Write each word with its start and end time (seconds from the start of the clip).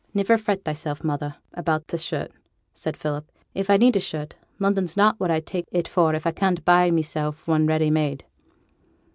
'Niver 0.15 0.35
fret 0.39 0.63
thyself, 0.65 1.03
mother, 1.03 1.35
about 1.53 1.87
t' 1.87 1.95
shirt,' 1.95 2.33
said 2.73 2.97
Philip. 2.97 3.31
'If 3.53 3.69
I 3.69 3.77
need 3.77 3.95
a 3.95 3.99
shirt, 3.99 4.33
London's 4.57 4.97
not 4.97 5.19
what 5.19 5.29
I 5.29 5.39
take 5.39 5.65
it 5.71 5.87
for 5.87 6.15
if 6.15 6.25
I 6.25 6.31
can't 6.31 6.65
buy 6.65 6.89
mysel' 6.89 7.33
one 7.45 7.67
ready 7.67 7.91
made.' 7.91 8.25